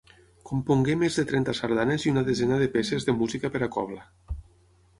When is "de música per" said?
3.11-3.65